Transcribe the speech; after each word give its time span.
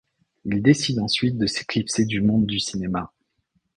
Il 0.45 0.63
décide 0.63 0.97
ensuite 0.99 1.37
de 1.37 1.45
s'éclipser 1.45 2.05
du 2.05 2.21
monde 2.21 2.47
du 2.47 2.59
cinéma. 2.59 3.13